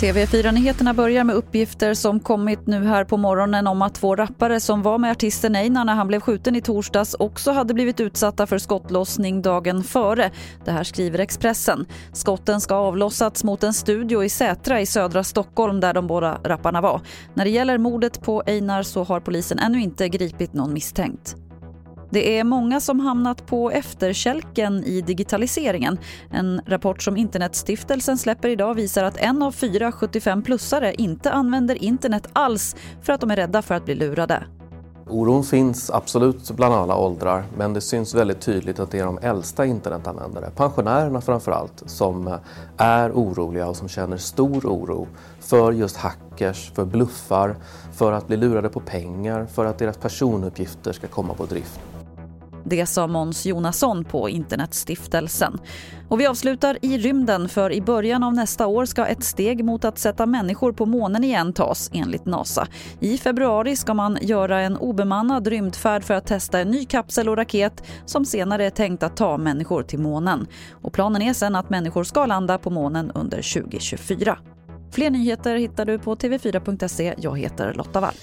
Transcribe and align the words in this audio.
TV4-nyheterna 0.00 0.94
börjar 0.94 1.24
med 1.24 1.36
uppgifter 1.36 1.94
som 1.94 2.20
kommit 2.20 2.66
nu 2.66 2.84
här 2.84 3.04
på 3.04 3.16
morgonen 3.16 3.66
om 3.66 3.82
att 3.82 3.94
två 3.94 4.16
rappare 4.16 4.60
som 4.60 4.82
var 4.82 4.98
med 4.98 5.10
artisten 5.10 5.56
Einar 5.56 5.84
när 5.84 5.94
han 5.94 6.08
blev 6.08 6.20
skjuten 6.20 6.56
i 6.56 6.60
torsdags 6.60 7.14
också 7.18 7.50
hade 7.50 7.74
blivit 7.74 8.00
utsatta 8.00 8.46
för 8.46 8.58
skottlossning 8.58 9.42
dagen 9.42 9.84
före. 9.84 10.30
Det 10.64 10.70
här 10.70 10.84
skriver 10.84 11.18
Expressen. 11.18 11.86
Skotten 12.12 12.60
ska 12.60 12.74
ha 12.74 12.82
avlossats 12.82 13.44
mot 13.44 13.62
en 13.62 13.74
studio 13.74 14.24
i 14.24 14.28
Sätra 14.28 14.80
i 14.80 14.86
södra 14.86 15.24
Stockholm 15.24 15.80
där 15.80 15.94
de 15.94 16.06
båda 16.06 16.40
rapparna 16.44 16.80
var. 16.80 17.00
När 17.34 17.44
det 17.44 17.50
gäller 17.50 17.78
mordet 17.78 18.22
på 18.22 18.42
Einar 18.46 18.82
så 18.82 19.04
har 19.04 19.20
polisen 19.20 19.58
ännu 19.58 19.80
inte 19.80 20.08
gripit 20.08 20.52
någon 20.52 20.72
misstänkt. 20.72 21.36
Det 22.16 22.38
är 22.38 22.44
många 22.44 22.80
som 22.80 23.00
hamnat 23.00 23.46
på 23.46 23.70
efterkälken 23.70 24.84
i 24.84 25.00
digitaliseringen. 25.00 25.98
En 26.30 26.60
rapport 26.66 27.02
som 27.02 27.16
Internetstiftelsen 27.16 28.18
släpper 28.18 28.48
idag 28.48 28.74
visar 28.74 29.04
att 29.04 29.16
en 29.16 29.42
av 29.42 29.52
fyra 29.52 29.90
75-plussare 29.90 30.94
inte 30.98 31.32
använder 31.32 31.82
internet 31.82 32.28
alls 32.32 32.76
för 33.02 33.12
att 33.12 33.20
de 33.20 33.30
är 33.30 33.36
rädda 33.36 33.62
för 33.62 33.74
att 33.74 33.84
bli 33.84 33.94
lurade. 33.94 34.46
Oron 35.08 35.44
finns 35.44 35.90
absolut 35.90 36.50
bland 36.50 36.74
alla 36.74 36.96
åldrar 36.96 37.44
men 37.56 37.72
det 37.72 37.80
syns 37.80 38.14
väldigt 38.14 38.40
tydligt 38.40 38.80
att 38.80 38.90
det 38.90 38.98
är 38.98 39.04
de 39.04 39.18
äldsta 39.18 39.66
internetanvändare, 39.66 40.50
pensionärerna 40.56 41.20
framför 41.20 41.52
allt, 41.52 41.82
som 41.86 42.38
är 42.76 43.10
oroliga 43.12 43.68
och 43.68 43.76
som 43.76 43.88
känner 43.88 44.16
stor 44.16 44.66
oro 44.66 45.06
för 45.40 45.72
just 45.72 45.96
hackers, 45.96 46.70
för 46.74 46.84
bluffar, 46.84 47.56
för 47.92 48.12
att 48.12 48.26
bli 48.26 48.36
lurade 48.36 48.68
på 48.68 48.80
pengar, 48.80 49.46
för 49.46 49.64
att 49.64 49.78
deras 49.78 49.96
personuppgifter 49.96 50.92
ska 50.92 51.06
komma 51.06 51.34
på 51.34 51.46
drift. 51.46 51.80
Det 52.68 52.86
sa 52.86 53.06
Måns 53.06 53.46
Jonasson 53.46 54.04
på 54.04 54.28
Internetstiftelsen. 54.28 55.58
Och 56.08 56.20
vi 56.20 56.26
avslutar 56.26 56.78
i 56.82 56.98
rymden 56.98 57.48
för 57.48 57.72
i 57.72 57.80
början 57.80 58.22
av 58.22 58.34
nästa 58.34 58.66
år 58.66 58.84
ska 58.84 59.06
ett 59.06 59.24
steg 59.24 59.64
mot 59.64 59.84
att 59.84 59.98
sätta 59.98 60.26
människor 60.26 60.72
på 60.72 60.86
månen 60.86 61.24
igen 61.24 61.52
tas 61.52 61.90
enligt 61.92 62.26
NASA. 62.26 62.68
I 63.00 63.18
februari 63.18 63.76
ska 63.76 63.94
man 63.94 64.18
göra 64.20 64.60
en 64.60 64.76
obemannad 64.76 65.46
rymdfärd 65.46 66.04
för 66.04 66.14
att 66.14 66.26
testa 66.26 66.60
en 66.60 66.70
ny 66.70 66.84
kapsel 66.84 67.28
och 67.28 67.36
raket 67.36 67.82
som 68.06 68.24
senare 68.24 68.66
är 68.66 68.70
tänkt 68.70 69.02
att 69.02 69.16
ta 69.16 69.38
människor 69.38 69.82
till 69.82 69.98
månen. 69.98 70.46
Och 70.70 70.92
planen 70.92 71.22
är 71.22 71.32
sen 71.32 71.56
att 71.56 71.70
människor 71.70 72.04
ska 72.04 72.26
landa 72.26 72.58
på 72.58 72.70
månen 72.70 73.10
under 73.10 73.54
2024. 73.54 74.38
Fler 74.90 75.10
nyheter 75.10 75.56
hittar 75.56 75.84
du 75.84 75.98
på 75.98 76.14
tv4.se. 76.14 77.14
Jag 77.18 77.38
heter 77.38 77.74
Lotta 77.74 78.00
Wall. 78.00 78.14